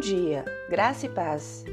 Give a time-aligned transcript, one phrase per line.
[0.00, 1.64] dia, graça e paz.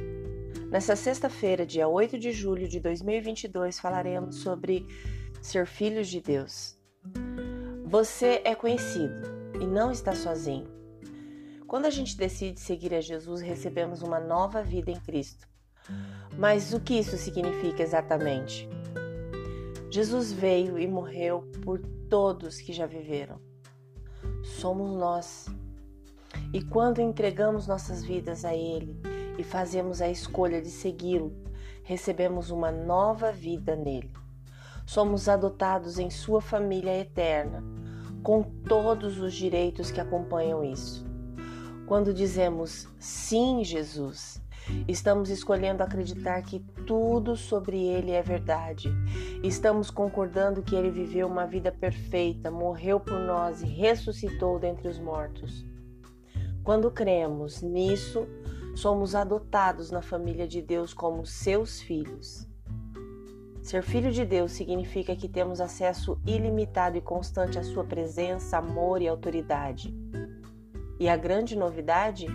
[0.70, 4.86] Nessa sexta-feira, dia 8 de julho de 2022, falaremos sobre
[5.42, 6.78] ser filhos de Deus.
[7.84, 9.24] Você é conhecido
[9.60, 10.68] e não está sozinho.
[11.66, 15.48] Quando a gente decide seguir a Jesus, recebemos uma nova vida em Cristo.
[16.38, 18.70] Mas o que isso significa exatamente?
[19.90, 23.42] Jesus veio e morreu por todos que já viveram.
[24.44, 25.48] Somos nós
[26.56, 28.98] e quando entregamos nossas vidas a Ele
[29.38, 31.36] e fazemos a escolha de segui-lo,
[31.84, 34.14] recebemos uma nova vida nele.
[34.86, 37.62] Somos adotados em Sua família eterna,
[38.24, 41.06] com todos os direitos que acompanham isso.
[41.86, 44.42] Quando dizemos sim, Jesus,
[44.88, 48.90] estamos escolhendo acreditar que tudo sobre Ele é verdade.
[49.44, 54.98] Estamos concordando que Ele viveu uma vida perfeita, morreu por nós e ressuscitou dentre os
[54.98, 55.75] mortos.
[56.66, 58.28] Quando cremos nisso,
[58.76, 62.50] somos adotados na família de Deus como seus filhos.
[63.62, 69.00] Ser filho de Deus significa que temos acesso ilimitado e constante à Sua presença, amor
[69.00, 69.96] e autoridade.
[71.00, 72.26] E a grande novidade?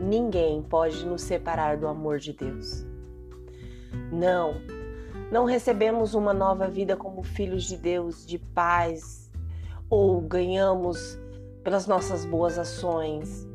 [0.00, 2.86] Ninguém pode nos separar do amor de Deus.
[4.10, 4.54] Não,
[5.30, 9.30] não recebemos uma nova vida como filhos de Deus, de paz,
[9.90, 11.20] ou ganhamos
[11.62, 13.46] pelas nossas boas ações.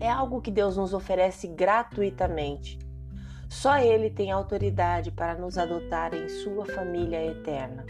[0.00, 2.78] É algo que Deus nos oferece gratuitamente.
[3.48, 7.84] Só Ele tem autoridade para nos adotar em Sua família eterna.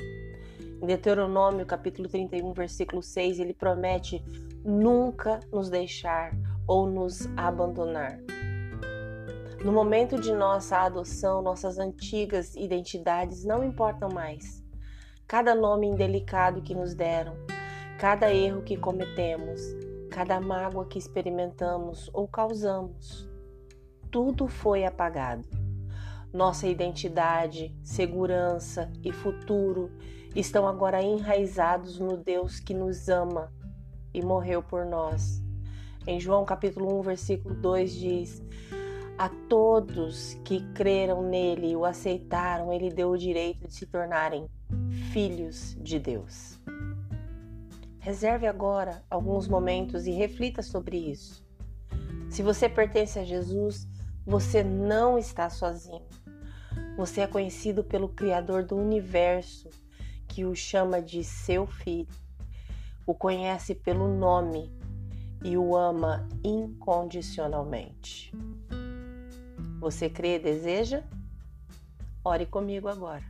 [0.83, 4.25] Em Deuteronômio, capítulo 31, versículo 6, ele promete
[4.65, 6.33] nunca nos deixar
[6.67, 8.19] ou nos abandonar.
[9.63, 14.65] No momento de nossa adoção, nossas antigas identidades não importam mais.
[15.27, 17.35] Cada nome indelicado que nos deram,
[18.01, 19.61] cada erro que cometemos,
[20.11, 23.29] cada mágoa que experimentamos ou causamos,
[24.11, 25.45] tudo foi apagado.
[26.33, 29.91] Nossa identidade, segurança e futuro
[30.35, 33.53] estão agora enraizados no Deus que nos ama
[34.15, 35.43] e morreu por nós.
[36.07, 38.43] Em João capítulo 1, versículo 2 diz:
[39.19, 44.49] A todos que creram nele e o aceitaram, ele deu o direito de se tornarem
[45.13, 46.60] filhos de Deus.
[48.01, 51.45] Reserve agora alguns momentos e reflita sobre isso.
[52.31, 53.87] Se você pertence a Jesus,
[54.25, 56.07] você não está sozinho.
[56.97, 59.69] Você é conhecido pelo Criador do universo,
[60.27, 62.09] que o chama de seu filho,
[63.07, 64.73] o conhece pelo nome
[65.45, 68.33] e o ama incondicionalmente.
[69.79, 71.03] Você crê e deseja?
[72.25, 73.25] Ore comigo agora.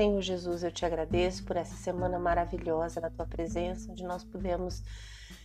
[0.00, 4.82] Senhor Jesus, eu te agradeço por essa semana maravilhosa na tua presença, onde nós pudemos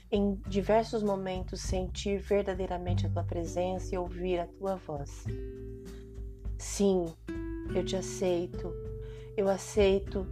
[0.10, 5.26] em diversos momentos sentir verdadeiramente a tua presença e ouvir a tua voz.
[6.58, 7.14] Sim,
[7.76, 8.74] eu te aceito.
[9.36, 10.26] Eu aceito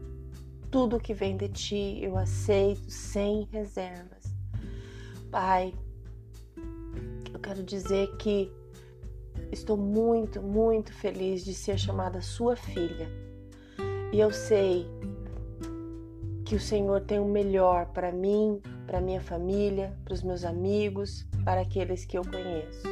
[0.72, 4.34] tudo que vem de ti, eu aceito sem reservas.
[5.30, 5.74] Pai,
[7.34, 8.50] eu quero dizer que
[9.52, 13.33] estou muito, muito feliz de ser chamada sua filha
[14.14, 14.88] e eu sei
[16.46, 21.28] que o Senhor tem o melhor para mim, para minha família, para os meus amigos,
[21.44, 22.88] para aqueles que eu conheço.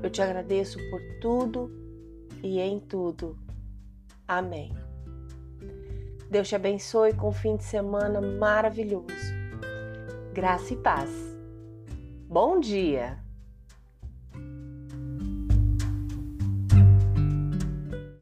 [0.00, 1.68] Eu te agradeço por tudo
[2.44, 3.36] e em tudo.
[4.28, 4.72] Amém.
[6.30, 9.08] Deus te abençoe com um fim de semana maravilhoso.
[10.32, 11.10] Graça e paz.
[12.28, 13.29] Bom dia!